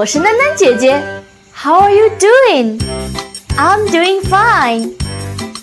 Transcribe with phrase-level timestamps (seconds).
[0.00, 1.02] 我是囡囡姐姐，
[1.54, 2.80] How are you doing?
[3.56, 4.92] I'm doing fine.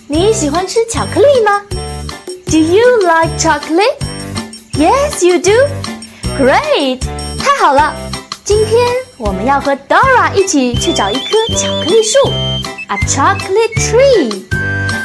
[0.07, 1.61] 你喜欢吃巧克力吗？
[2.49, 3.97] Do you like chocolate?
[4.73, 5.51] Yes, you do.
[6.37, 7.01] Great!
[7.39, 7.93] 太好了！
[8.43, 12.17] 今天我们要和 Dora 一起去找一棵巧克力树，
[12.89, 14.43] a chocolate tree。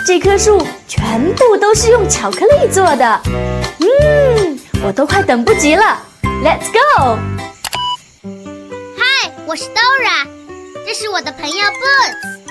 [0.07, 3.21] 这棵树全部都是用巧克力做的。
[3.79, 5.99] 嗯，我都快等不及了。
[6.43, 7.32] Let's go!
[9.46, 10.26] 我是 Dora，
[10.86, 12.42] 这是我的朋友 Boots，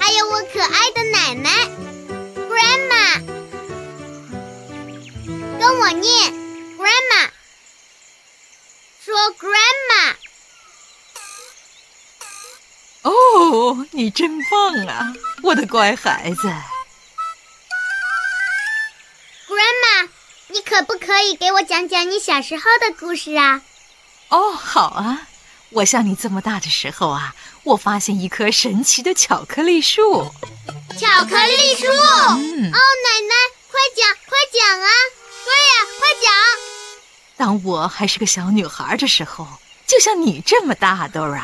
[0.00, 1.50] 还有我可爱的奶奶
[2.48, 3.20] Grandma，
[5.58, 6.32] 跟我念
[6.78, 7.30] Grandma，
[9.04, 10.14] 说 Grandma。
[13.02, 15.12] 哦，你真棒啊，
[15.42, 16.48] 我的乖孩子。
[19.48, 20.08] Grandma，
[20.46, 23.62] 你可不可以给我讲讲你小时候的故事啊？
[24.28, 25.26] 哦，好啊。
[25.74, 30.30] 我像你这么大的时候啊，我发现一棵神奇的巧克力树。
[30.96, 33.34] 巧克力树，嗯，哦，奶奶，
[33.68, 34.88] 快讲，快讲啊！
[35.44, 36.30] 对呀，快讲。
[37.36, 39.48] 当我还是个小女孩的时候，
[39.84, 41.42] 就像你这么大，Dora，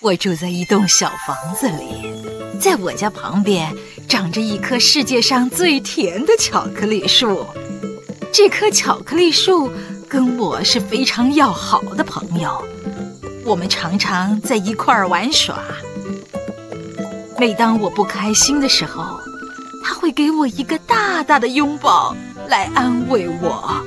[0.00, 3.76] 我住在一栋小房子里，在我家旁边
[4.08, 7.46] 长着一棵世界上最甜的巧克力树。
[8.32, 9.70] 这棵巧克力树
[10.08, 12.66] 跟我是非常要好的朋友。
[13.48, 15.56] 我们常常在一块儿玩耍。
[17.38, 19.18] 每当我不开心的时候，
[19.82, 22.14] 他会给我一个大大的拥抱
[22.46, 23.82] 来安慰我。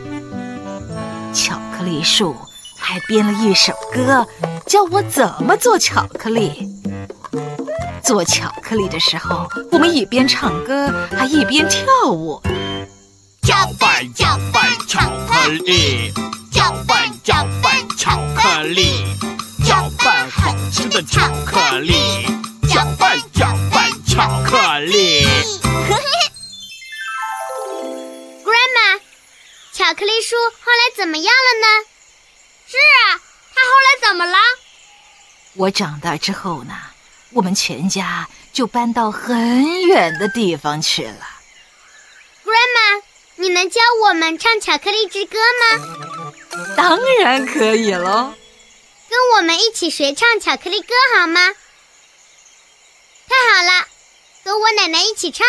[1.31, 2.35] 巧克力树
[2.75, 4.25] 还编了一首歌，
[4.65, 6.67] 教我怎么做巧克力。
[8.03, 12.41] 做巧克力的时候，我们一边唱歌还一边跳舞。
[13.43, 16.11] 搅拌搅拌巧克力，
[16.51, 19.05] 搅拌搅拌巧克力。
[19.71, 22.25] 搅拌好吃的巧克力，
[22.69, 25.23] 搅拌搅拌巧克力。
[28.43, 28.99] Grandma，
[29.71, 31.67] 巧克力树后来怎么样了呢？
[32.67, 33.15] 是啊，
[33.55, 34.37] 它后来怎么了？
[35.53, 36.73] 我长大之后呢，
[37.31, 41.25] 我们全家就搬到很远的地方去了。
[42.43, 43.03] Grandma，
[43.37, 45.67] 你能教我们唱巧克力之歌吗？
[46.75, 48.33] 当然可以喽。
[49.11, 51.41] 跟我们一起学唱巧克力歌好吗？
[53.27, 53.85] 太好了，
[54.45, 55.45] 跟我奶奶一起唱。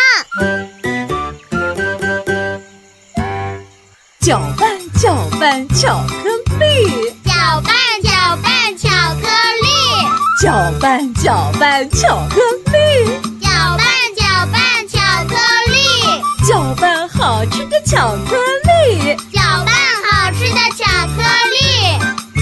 [4.19, 6.29] 搅拌搅拌巧克
[6.59, 8.11] 力，搅拌搅
[8.43, 8.89] 拌巧
[9.21, 9.29] 克
[9.61, 9.69] 力，
[10.41, 10.51] 搅
[10.81, 12.35] 拌搅拌巧克
[12.73, 13.47] 力，搅
[13.77, 14.99] 拌搅拌巧
[15.29, 15.37] 克
[15.71, 18.42] 力，搅拌好吃的巧克力，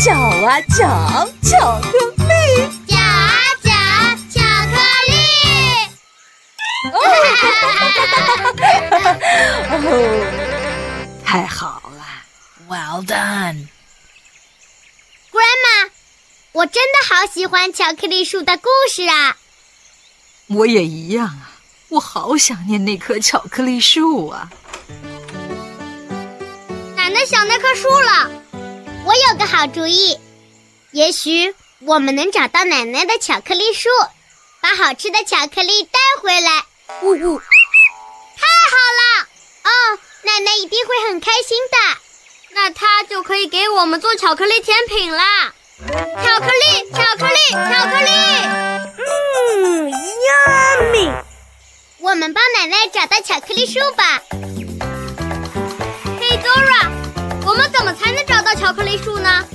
[0.04, 2.34] 搅啊搅，巧克力；
[2.88, 3.70] 搅啊搅，
[4.34, 4.74] 巧克
[5.08, 5.14] 力。
[6.92, 6.96] 哦，
[11.24, 12.02] 太好了
[12.68, 13.68] ，Well done，Grandma。
[16.54, 19.38] 我真的好喜欢巧克力树的故事啊！
[20.48, 21.52] 我也一样啊，
[21.90, 24.50] 我好想念那棵巧克力树啊！
[26.96, 28.41] 奶奶想那棵树了。
[29.04, 30.18] 我有个好主意，
[30.92, 33.90] 也许我们能找到奶奶的巧克力树，
[34.62, 36.64] 把好吃的巧克力带回来。
[37.02, 39.28] 呜呜，太好了！
[39.64, 39.70] 哦，
[40.24, 41.98] 奶奶一定会很开心的，
[42.52, 45.54] 那她就可以给我们做巧克力甜品啦！
[45.88, 48.12] 巧克力，巧克力，巧克力！
[49.56, 51.24] 嗯，yummy！
[52.00, 54.22] 我们帮奶奶找到巧克力树吧。
[56.20, 57.01] 嘿，Dora。
[57.46, 59.48] 我们怎么才能找到巧克力树呢？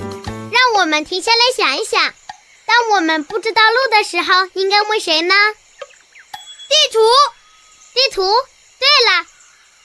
[0.51, 2.13] 让我们停下来想一想。
[2.65, 5.35] 当我们不知道路的时候，应该问谁呢？
[6.69, 6.99] 地图，
[7.93, 8.33] 地图。
[8.79, 9.25] 对了，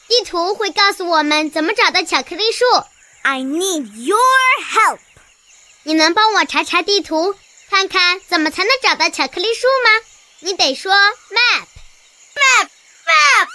[0.08, 2.64] 地图会告诉我们怎么找到巧克力树。
[3.22, 4.18] I need your
[4.70, 4.98] help.
[5.84, 7.34] 你能帮我查查地图，
[7.70, 9.90] 看看怎么才能找到巧克力树吗？
[10.40, 11.66] 你得说 map。
[12.34, 13.48] Map,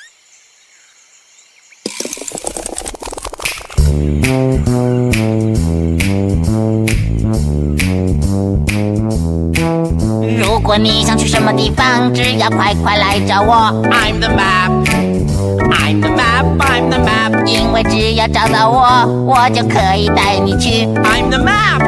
[10.67, 13.55] 果你想去什么地方，只要快快来找我。
[13.89, 14.69] I'm the map.
[15.71, 16.43] I'm the map.
[16.59, 17.45] I'm the map.
[17.47, 20.85] 因为只要找到我，我就可以带你去。
[20.87, 21.79] I'm the map.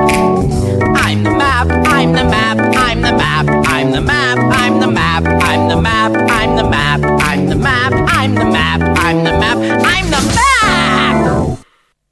[0.96, 1.68] I'm the map.
[1.68, 2.58] I'm the map.
[2.74, 3.46] I'm the map.
[3.68, 4.40] I'm the map.
[4.50, 5.26] I'm the map.
[5.28, 6.14] I'm the map.
[6.30, 7.02] I'm the map.
[7.20, 7.92] I'm the map.
[8.08, 8.82] I'm the map.
[8.98, 9.58] I'm the map.
[9.84, 11.58] I'm the map.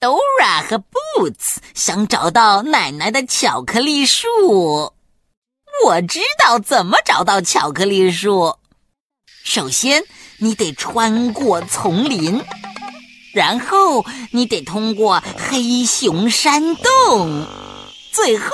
[0.02, 4.92] Dora 和 Boots 想找到奶奶的巧克力树。
[5.86, 8.58] 我知道怎么找到巧克力树。
[9.44, 10.04] 首先，
[10.40, 12.44] 你得穿过丛林，
[13.34, 17.46] 然后你得通过黑熊山洞，
[18.12, 18.52] 最后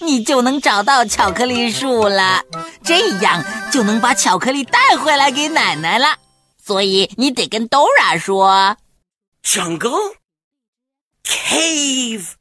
[0.00, 2.42] 你就能找到巧克力树了。
[2.82, 6.18] 这样就能把巧克力带回来给奶奶了。
[6.62, 8.76] 所以你得跟 Dora 说。
[9.42, 10.16] 上钩
[11.24, 12.32] Cave?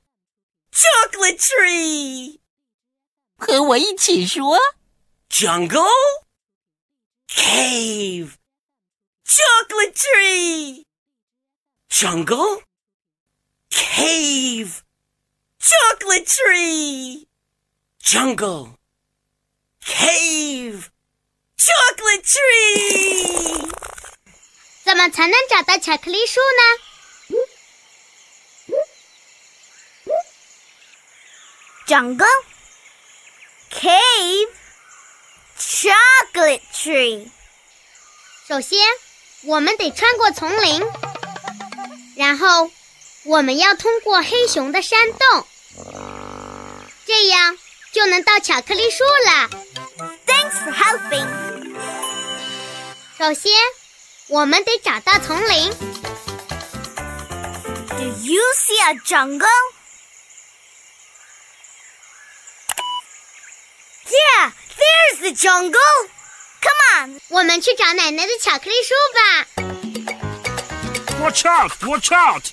[0.73, 2.39] Chocolate tree?
[3.45, 4.57] 和我一起说。
[5.29, 5.85] Jungle?
[7.27, 8.37] Cave?
[9.23, 10.85] Chocolate tree?
[11.87, 12.63] Jungle?
[13.69, 14.81] Cave?
[15.59, 17.27] Chocolate tree?
[18.01, 18.79] Jungle?
[19.85, 20.89] Cave?
[21.55, 23.69] Chocolate tree?
[24.83, 26.63] 怎么才能找到巧克力树呢
[31.85, 32.54] ？Jungle.
[33.74, 34.48] Cave.
[35.58, 37.30] Chocolate tree.
[38.48, 38.78] 首先，
[39.44, 40.82] 我们得穿过丛林，
[42.16, 42.70] 然后
[43.24, 45.46] 我们要通过黑熊的山洞，
[47.06, 47.56] 这样
[47.92, 49.50] 就能到巧克力树了。
[50.26, 51.26] Thanks for helping.
[53.18, 53.52] 首先，
[54.28, 55.70] 我们得找到丛林。
[57.88, 59.46] Do you see a jungle?
[65.05, 65.79] There's the jungle.
[66.61, 67.21] Come on.
[67.29, 69.47] 我们去找奶奶的巧克力树吧。
[71.19, 71.71] Watch out!
[71.83, 72.45] Watch out!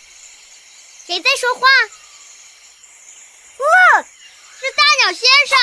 [1.06, 1.66] 谁在说话
[3.58, 4.06] ？Look,
[4.60, 5.58] 是大鸟先生。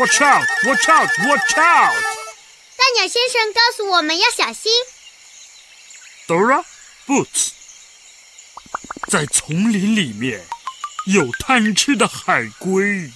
[0.00, 0.48] Watch out!
[0.64, 1.10] Watch out!
[1.26, 1.94] Watch out!
[2.76, 4.72] 大鸟先生告诉我们要小心。
[6.26, 6.64] Dora,
[7.06, 7.50] Boots，
[9.08, 10.46] 在丛林里面
[11.06, 13.12] 有贪吃的海龟。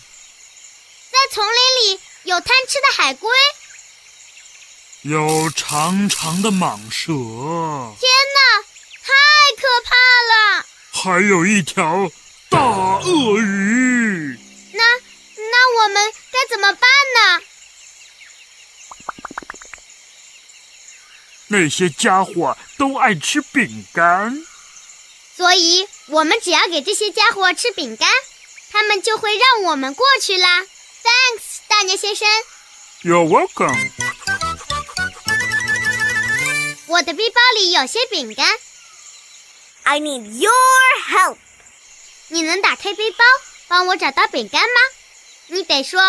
[1.34, 3.28] 在丛林里有贪吃的海龟。
[5.02, 7.12] 有长长的蟒蛇，
[7.98, 8.62] 天哪，
[9.02, 9.10] 太
[9.60, 9.90] 可怕
[10.30, 10.64] 了！
[10.92, 12.08] 还有一条
[12.48, 14.38] 大鳄鱼。
[14.74, 14.84] 那
[15.50, 17.42] 那我们该怎么办呢？
[21.48, 24.46] 那些家伙都爱吃饼干。
[25.36, 28.08] 所以我们只要给这些家伙吃饼干，
[28.70, 30.64] 他们就会让我们过去啦。
[31.03, 32.27] Thanks，大鸟先生。
[33.03, 33.91] You're welcome。
[36.87, 38.47] 我的背包里有些饼干，
[39.83, 40.51] I need your
[41.07, 41.37] help.
[42.29, 43.23] 你能打开背包
[43.67, 44.79] 帮我找到饼干吗？
[45.47, 46.01] 你得说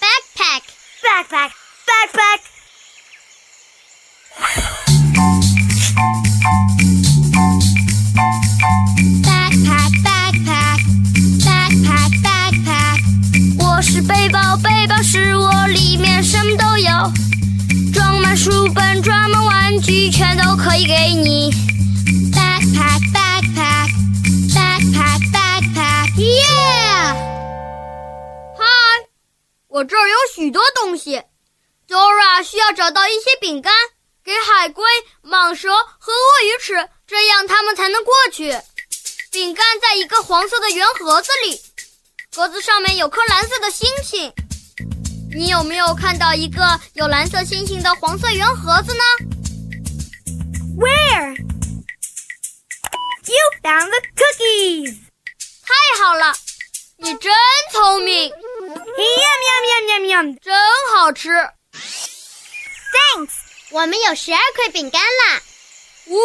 [0.00, 0.62] backpack。
[1.00, 1.52] Backpack,
[1.86, 2.40] backpack.
[4.36, 4.81] Backpack,
[14.07, 16.91] 背包，背包是我，里面什么都有，
[17.93, 21.51] 装满书本，装满玩具，全都可以给你。
[22.31, 23.89] Backpack, backpack,
[24.53, 26.15] backpack, backpack.
[26.17, 27.15] Yeah！
[28.57, 28.65] 嗨，
[29.67, 31.23] 我这儿有许多东西。
[31.87, 33.71] Dora 需要找到一些饼干，
[34.23, 34.83] 给海龟、
[35.23, 38.57] 蟒蛇和鳄鱼吃，这样它们才能过去。
[39.31, 41.61] 饼干在一个黄色的圆盒子里，
[42.35, 44.33] 盒子上面有颗蓝色的星星。
[45.35, 49.03] 你有没有看到一个有蓝色星星的黄色圆盒子呢
[50.75, 51.35] ？Where?
[53.25, 54.97] You found the cookies.
[55.61, 56.33] 太好了，
[56.97, 57.31] 你真
[57.71, 60.39] 聪明，Yum, yum, yum, yum, yum.
[60.41, 60.53] 真
[60.95, 61.29] 好吃。
[62.91, 63.33] Thanks.
[63.69, 65.41] 我们有十二块饼干啦。
[66.07, 66.17] 呜、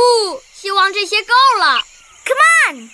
[0.55, 1.83] 希望这些够了。
[2.25, 2.91] Come on.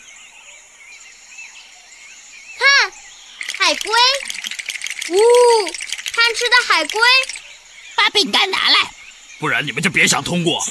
[2.57, 2.93] 看，
[3.65, 3.91] 海龟，
[5.09, 5.17] 呜、
[6.13, 7.01] 贪吃的海龟，
[7.95, 8.77] 把饼干拿来。
[9.39, 10.63] 不然你们就别想通过。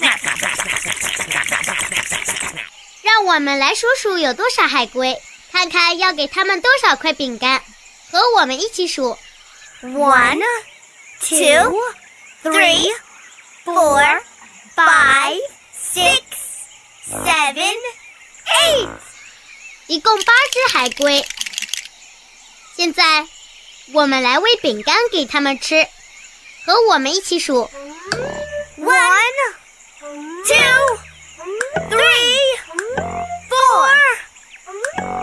[3.02, 5.20] 让我们来数数有多少海龟，
[5.52, 7.64] 看看要给他们多少块饼干。
[8.12, 9.18] 和我们一起数
[9.82, 10.44] ：one,
[11.20, 11.76] two,
[12.44, 12.96] three,
[13.66, 14.22] four,
[14.76, 15.42] five,
[15.96, 16.22] six,
[17.10, 17.76] seven,
[18.68, 18.90] eight。
[19.88, 21.26] 一共八只海龟。
[22.76, 23.28] 现在，
[23.94, 25.88] 我们来喂饼干给他们吃。
[26.66, 27.70] 和我们一起数
[28.78, 28.90] ：one,
[30.48, 30.98] two,
[31.90, 32.58] three,
[33.50, 33.90] four,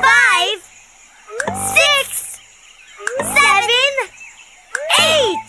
[0.02, 0.60] five,
[1.74, 2.06] six,
[3.18, 3.92] seven,
[4.98, 5.48] eight.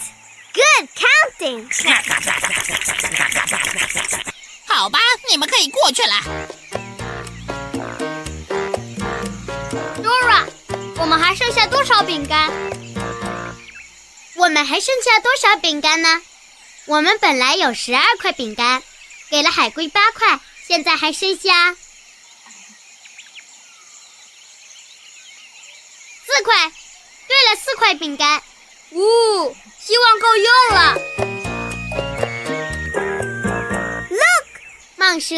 [0.53, 1.62] Good counting.
[4.65, 6.15] 好吧，你们可以过去了。
[11.12, 12.50] 们还剩下多少饼干？
[14.36, 16.22] 我们还剩下多少饼干呢？
[16.86, 18.82] 我们本来有十二块饼干，
[19.30, 21.75] 给了海龟八块，现在还剩下
[26.25, 26.72] 四块。
[27.27, 28.41] 对了，四块饼干。
[28.91, 30.94] 呜，希望够用了。
[34.10, 34.48] Look，
[34.98, 35.36] 蟒蛇，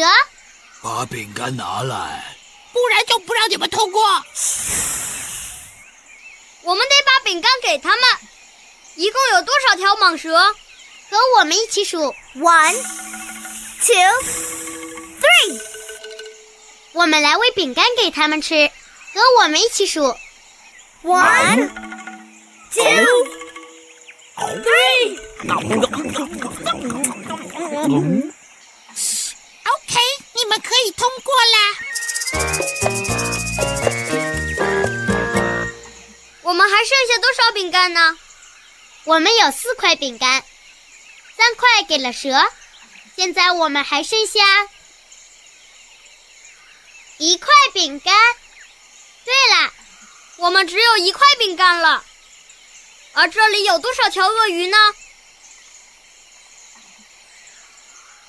[0.80, 2.36] 把饼干拿来，
[2.72, 4.00] 不然就不让你们通过。
[6.64, 8.00] 我们得把饼干给他们。
[8.96, 10.54] 一共有多少条蟒蛇？
[11.10, 12.74] 和我们一起数：one,
[13.82, 13.94] two,
[15.20, 15.60] three。
[16.92, 18.68] 我们来喂饼干给他们吃。
[19.12, 20.16] 和我们一起数
[21.02, 21.68] ：one,
[22.72, 23.28] two,
[24.36, 25.18] three。
[29.64, 30.00] OK，
[30.32, 32.93] 你们可以通过啦。
[36.44, 38.18] 我们还剩下多少饼干呢？
[39.04, 40.44] 我们有四块饼干，
[41.38, 42.38] 三块给了蛇，
[43.16, 44.40] 现在我们还剩下
[47.16, 48.14] 一块饼干。
[49.24, 49.72] 对了，
[50.36, 52.04] 我们只有一块饼干了。
[53.14, 54.76] 而这里有多少条鳄鱼呢？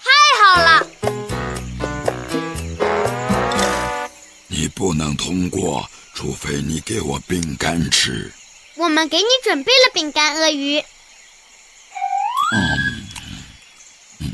[0.03, 0.09] 太
[0.41, 0.87] 好了！
[4.47, 8.31] 你不能通过，除非你给我饼干吃。
[8.75, 10.79] 我们给你准备了饼干，鳄鱼。
[12.53, 13.07] 嗯
[14.19, 14.33] 嗯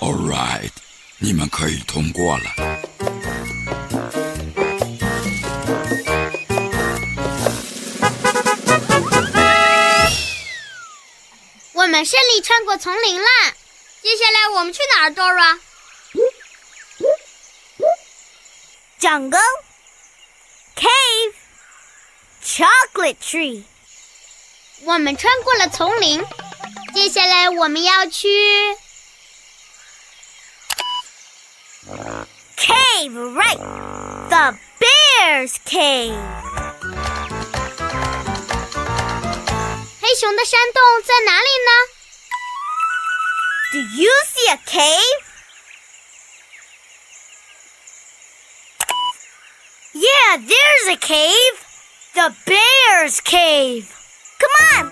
[0.00, 0.70] ，All right，
[1.18, 2.44] 你们可以通过了。
[11.72, 13.28] 我们顺利穿过丛林了。
[14.02, 15.14] 接下来我们去哪儿
[20.75, 23.63] ，Dora？Jungle，Cave。Chocolate tree。
[24.83, 26.23] 我们穿过了丛林，
[26.93, 28.29] 接下来我们要去
[32.55, 33.57] cave right
[34.29, 36.15] the bear's cave。
[40.01, 41.71] 黑熊的山洞在哪里呢？
[43.71, 45.22] Do you see a cave?
[50.36, 51.54] There's a cave.
[52.12, 53.84] The bear's cave.
[54.40, 54.90] Come on，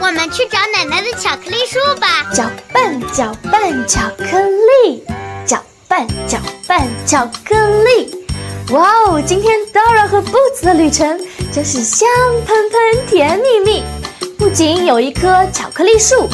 [0.00, 2.30] 我们去找奶奶的巧克力树吧。
[2.32, 4.40] 搅拌，搅拌巧克
[4.84, 5.02] 力，
[5.44, 8.24] 搅拌，搅拌巧克力。
[8.70, 11.20] 哇哦，今天 Dora 和 Boots 的旅程
[11.52, 12.08] 真是香
[12.46, 13.82] 喷喷、甜蜜蜜。
[14.38, 16.28] 不仅有一棵巧克力树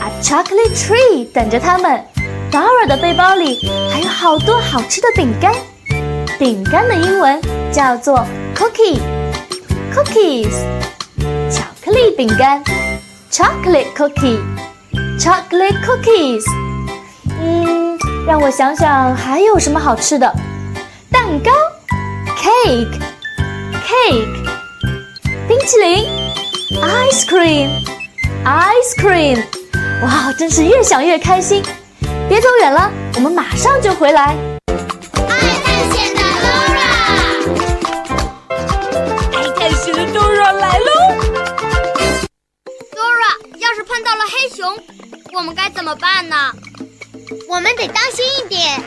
[0.00, 2.02] ，a chocolate tree 等着他们。
[2.50, 5.54] Dora 的背包里还有好多好吃的饼干。
[6.38, 7.40] 饼干的英文
[7.76, 8.98] 叫做 cookie。
[9.94, 10.50] Cookies，
[11.50, 12.64] 巧克力饼干
[13.30, 16.42] ，Chocolate cookie，Chocolate cookies。
[17.38, 20.34] 嗯，让我想想还有什么好吃的。
[21.12, 21.50] 蛋糕
[22.64, 24.24] ，Cake，Cake。
[25.46, 26.06] 冰淇淋
[26.80, 29.44] ，Ice cream，Ice cream。
[30.02, 31.62] 哇，真是越想越开心。
[32.26, 34.34] 别走远了，我们马上就回来。
[45.32, 46.52] 我们该怎么办呢？
[47.48, 48.80] 我们得当心一点。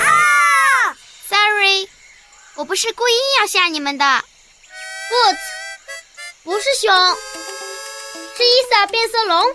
[0.00, 0.96] 啊
[1.28, 1.88] ！Sorry，
[2.56, 4.04] 我不是故意要吓你们的。
[4.04, 5.38] Boots，
[6.42, 7.16] 不是熊，
[8.36, 9.54] 是伊萨变色龙。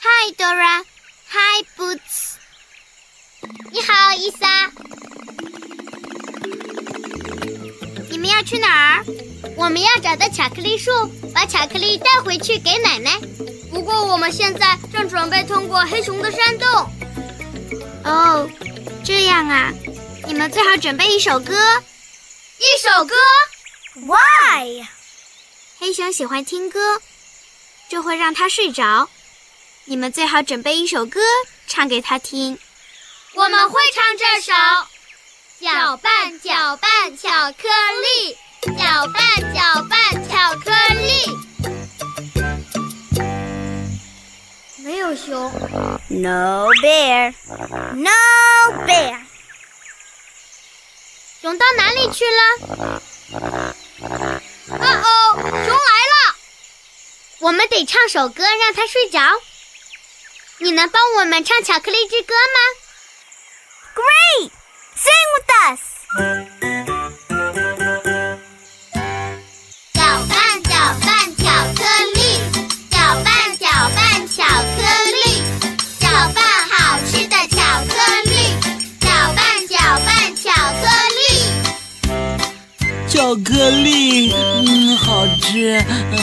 [0.00, 2.36] Hi Dora，Hi Boots。
[3.70, 4.72] 你好，伊萨。
[8.22, 9.04] 们要去哪儿？
[9.56, 10.92] 我们要找到巧克力树，
[11.34, 13.18] 把巧克力带回去给奶奶。
[13.68, 16.68] 不过我们现在正准备通过黑熊的山洞。
[18.04, 18.48] 哦，
[19.04, 19.72] 这样啊，
[20.28, 21.52] 你们最好准备一首歌。
[22.58, 23.14] 一首歌
[24.06, 24.86] ？Why？
[25.80, 27.02] 黑熊喜欢听歌，
[27.88, 29.10] 这会让他睡着。
[29.86, 31.20] 你们最好准备一首歌
[31.66, 32.56] 唱给他听。
[33.34, 34.52] 我们会唱这首：
[35.62, 37.68] 搅拌搅拌巧克
[38.02, 38.36] 力，
[38.76, 41.38] 搅拌搅拌巧克力。
[44.78, 45.40] 没有熊。
[46.08, 47.32] No bear.
[47.94, 48.10] No
[48.88, 49.24] bear.
[51.40, 52.42] 熊到哪里去了？
[53.30, 56.36] 哦哦，熊来了！
[57.38, 59.20] 我们得唱首歌让它睡着。
[60.58, 62.58] 你能帮我们唱《巧克力之歌》吗
[63.94, 64.50] Great!
[65.04, 65.82] Sing with us.
[69.92, 71.44] 搅拌搅拌巧
[71.74, 71.80] 克
[72.14, 72.18] 力，
[72.90, 73.66] 搅拌搅
[73.96, 74.44] 拌巧
[74.76, 74.78] 克
[75.12, 75.24] 力，
[75.98, 76.38] 搅拌
[76.70, 76.74] 好
[77.06, 77.56] 吃的巧
[77.88, 77.92] 克
[78.30, 78.34] 力，
[79.00, 79.74] 搅拌搅
[80.06, 80.44] 拌巧
[80.80, 80.84] 克
[81.18, 81.20] 力。
[83.08, 83.12] 巧
[83.44, 86.20] 克力，嗯，好吃，嗯。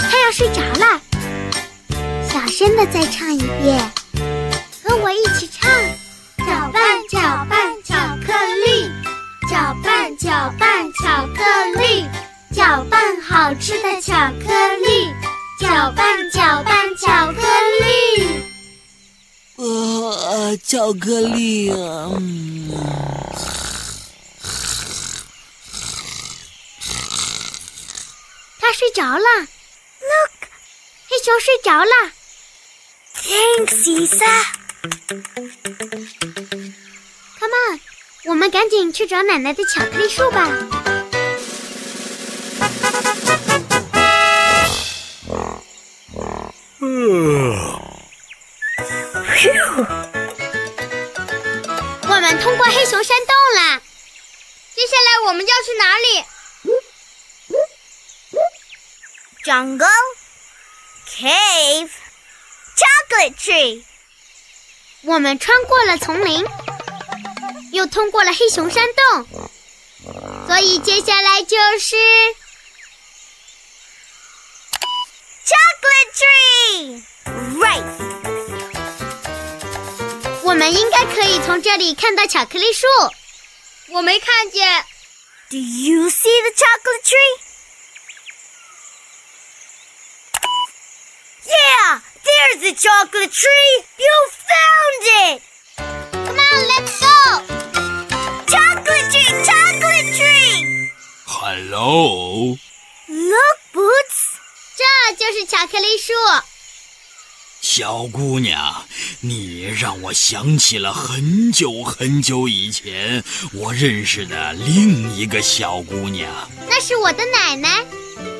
[0.00, 1.00] 他要睡着了，
[2.30, 3.90] 小声的再唱一遍，
[10.24, 11.44] 搅拌巧克
[11.82, 12.08] 力，
[12.50, 15.12] 搅拌好吃的巧克力，
[15.60, 17.42] 搅拌搅拌巧克
[17.82, 18.42] 力。
[19.56, 22.70] 呃，巧克力，嗯。
[28.58, 29.18] 他睡着了
[30.00, 30.48] ，Look，
[31.06, 32.12] 黑熊睡着了。
[33.14, 34.46] Thanks, Isa.
[37.38, 37.80] Come on，
[38.26, 40.48] 我们赶紧去找奶奶的巧克力树吧。
[52.06, 53.82] 我们通过黑熊山洞了，
[54.74, 56.24] 接下来我们要去哪里
[59.44, 59.86] ？Jungle.
[61.06, 61.90] Cave.
[62.76, 63.84] Chocolate tree.
[65.02, 66.46] 我们穿过了丛林，
[67.74, 69.26] 又通过了黑熊山洞，
[70.46, 71.96] 所以接下来就是。
[75.44, 77.02] Chocolate tree.
[77.58, 77.84] Right.
[80.44, 82.86] 我们应该可以从这里看到巧克力树。
[83.88, 84.84] 我没看见。
[85.50, 87.40] Do you see the chocolate tree?
[91.44, 93.84] Yeah, there's the chocolate tree.
[93.98, 95.02] You found
[95.34, 95.42] it.
[95.76, 97.03] Come on, let's
[101.76, 104.38] Hello，Look, Boots.
[104.76, 104.84] 这
[105.16, 106.12] 就是巧克力树。
[107.60, 108.84] 小姑娘，
[109.22, 116.30] 你让我想起了很久很久以前我认识的另一个小姑娘。
[116.68, 117.84] 那是我的奶奶，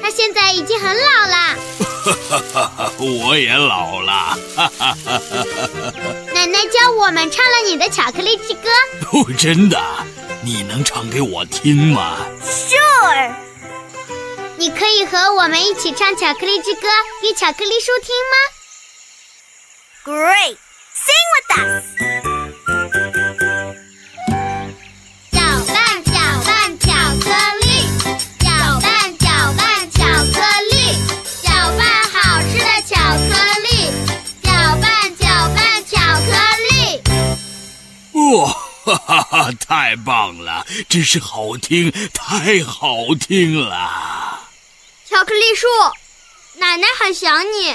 [0.00, 1.56] 她现在已经很老了。
[2.04, 2.12] 哈
[2.52, 4.38] 哈哈，我也老了。
[4.54, 5.18] 哈哈哈
[6.32, 8.70] 奶奶教我们唱了你的巧克力之歌。
[9.10, 9.76] 哦，真的？
[10.44, 13.34] 你能唱给我听吗？Sure.
[14.58, 16.86] 你可以和我们一起唱巧克力之歌
[17.22, 18.36] 给巧克力树听吗
[20.04, 20.58] ？Great.
[20.94, 22.13] Sing with us.
[38.86, 44.40] 哈哈哈，太棒了，真是好听，太好听了。
[45.08, 45.66] 巧克力树，
[46.58, 47.70] 奶奶很想你。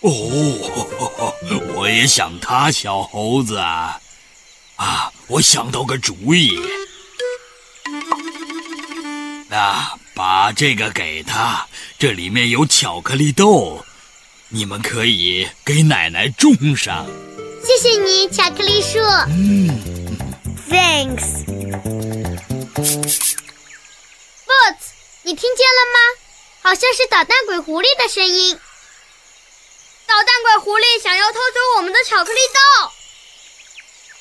[0.00, 1.34] 哦，
[1.74, 3.98] 我也想他，小猴子啊！
[4.76, 6.58] 啊，我想到个主意，
[9.50, 11.66] 啊，把这个给他，
[11.98, 13.82] 这里面有巧克力豆，
[14.48, 17.06] 你们可以给奶奶种上。
[17.62, 18.98] 谢谢你，巧克力树。
[19.28, 19.99] 嗯，
[20.70, 21.44] Thanks.
[24.46, 24.86] Boots，
[25.22, 25.98] 你听见了吗？
[26.62, 28.58] 好像是捣蛋鬼狐狸的声音。
[30.06, 32.60] 捣蛋鬼狐狸想要偷走我们的巧克力豆。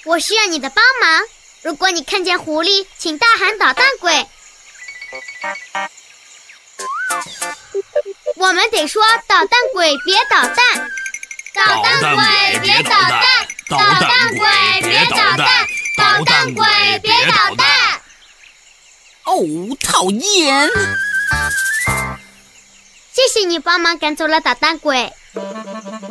[0.05, 1.21] 我需要你的帮忙。
[1.61, 4.25] 如果你看见狐狸，请大喊“捣蛋鬼”。
[8.37, 10.89] 我们得说“捣蛋鬼别捣蛋”。
[11.53, 12.23] 捣蛋鬼
[12.61, 14.47] 别捣蛋，捣蛋鬼
[14.81, 15.67] 别捣蛋，
[15.99, 16.65] 捣蛋鬼
[17.03, 17.67] 别捣蛋。
[19.25, 19.35] 哦，
[19.81, 20.69] 讨厌！
[23.13, 25.11] 谢谢你帮忙赶走了捣蛋鬼。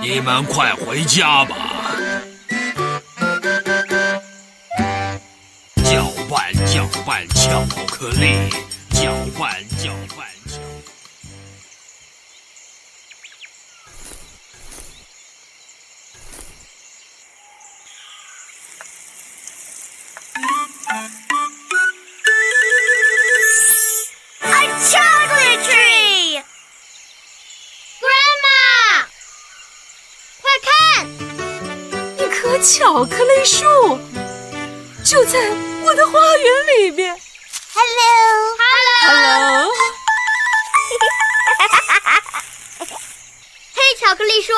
[0.01, 1.57] 你们快回家吧。
[5.85, 8.51] 搅拌，搅拌巧克力，
[8.91, 10.28] 搅拌搅拌
[32.99, 33.65] 巧克力树
[35.05, 35.39] 就在
[35.85, 37.17] 我的花园里面。
[37.73, 39.71] Hello，Hello，Hello，
[43.73, 44.53] 嘿，巧克力树，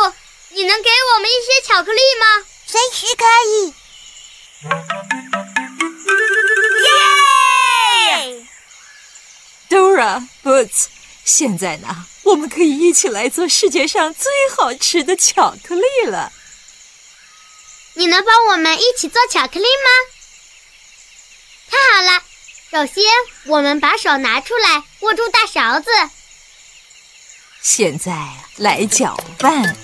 [0.55, 2.25] 你能给我们一些巧克力吗？
[2.67, 3.75] 随时可以。
[8.09, 8.47] Yay!
[9.69, 10.87] Dora Boots，
[11.27, 16.33] 现在呢，我们可以一起来做世界上最好吃的巧克力了。
[18.01, 19.91] 你能帮我们一起做巧克力吗？
[21.71, 22.23] 太好了！
[22.71, 23.05] 首先，
[23.45, 25.91] 我们把手拿出来，握住大勺子。
[27.61, 28.11] 现在
[28.57, 29.77] 来搅拌，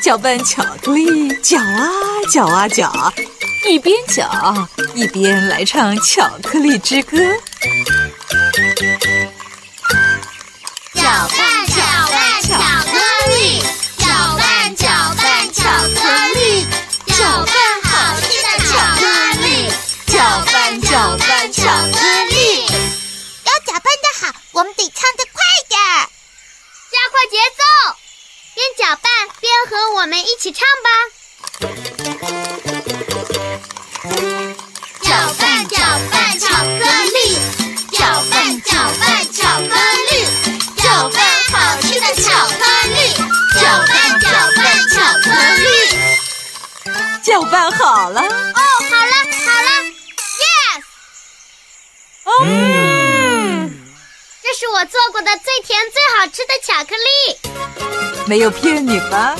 [0.00, 1.90] 搅拌巧克力，搅啊
[2.32, 3.12] 搅啊搅，
[3.66, 7.18] 一边搅一边来唱巧克力之歌。
[10.94, 12.39] 搅拌搅拌
[30.40, 30.88] 起唱吧。
[35.02, 35.76] 搅拌搅
[36.10, 36.80] 拌巧克
[37.12, 37.36] 力，
[37.92, 39.76] 搅拌搅拌巧克
[40.08, 40.24] 力，
[40.78, 41.20] 搅拌
[41.52, 43.12] 好吃的巧克力，
[43.60, 44.26] 搅拌搅
[44.56, 45.28] 拌巧克
[45.60, 45.68] 力。
[47.22, 49.12] 搅拌好了，哦，好了
[49.44, 49.70] 好了
[50.40, 50.80] ，yes，
[52.46, 53.70] 嗯，
[54.42, 57.36] 这是我做过的最甜最好吃的巧克力，
[58.26, 59.36] 没有骗你吧？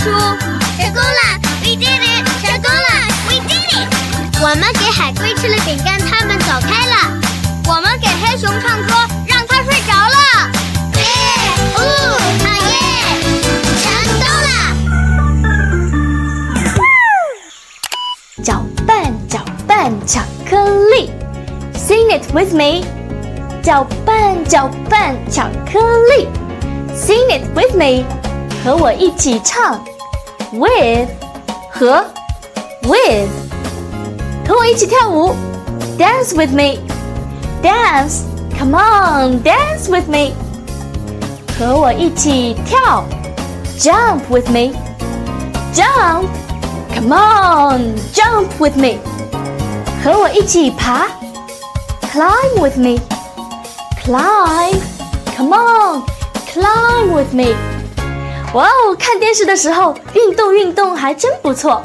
[0.00, 0.10] 克力树。
[0.76, 1.20] 成功了
[1.62, 2.24] ！We did it！
[2.42, 2.88] 成功了
[3.28, 3.86] ！We did it！
[4.40, 6.94] 我们给海龟吃了饼干，它们走开了。
[7.66, 8.94] 我们给黑熊唱歌，
[9.26, 10.50] 让它睡着了。
[10.96, 11.02] 耶！
[11.76, 11.78] 哦，
[12.42, 12.74] 好耶！
[13.82, 13.86] 成
[14.20, 14.50] 功了！
[18.42, 18.48] 搅
[18.86, 18.88] 拌
[19.28, 20.56] 搅拌巧克
[20.94, 21.10] 力
[21.74, 22.84] ，Sing it with me。
[23.62, 26.26] 搅拌搅拌巧克力
[26.96, 28.04] ，Sing it with me。
[28.63, 29.79] 和我一起唱，
[30.51, 31.09] with
[31.71, 32.03] 和
[32.83, 33.29] with。
[34.47, 35.33] 和我一起跳舞，
[35.97, 40.33] Dance with me。Dance，come on，dance with me。
[41.57, 43.03] 和我一起跳，
[43.79, 48.99] Jump with me。Jump。Come on, jump with me，
[50.01, 51.07] 和我一起爬。
[52.13, 53.01] Climb with me,
[54.01, 54.79] climb.
[55.35, 56.03] Come on,
[56.47, 57.53] climb with me.
[58.52, 61.82] 哇哦，看电视的时候运动运动还真不错。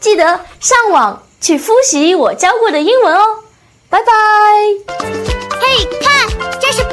[0.00, 3.22] 记得上网去复习我教过的英文哦。
[3.88, 4.12] 拜拜。
[4.98, 6.28] 嘿，看，
[6.60, 6.92] 这是波